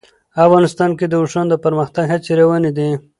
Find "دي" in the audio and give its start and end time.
2.77-2.89